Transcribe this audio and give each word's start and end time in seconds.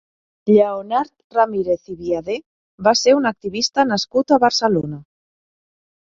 Lleonard 0.51 1.09
Ramírez 1.35 1.91
i 1.95 1.97
Viadé 1.99 2.37
va 2.87 2.93
ser 3.01 3.13
un 3.17 3.29
activista 3.31 3.85
nascut 3.91 4.33
a 4.33 4.39
Barcelona. 4.45 4.99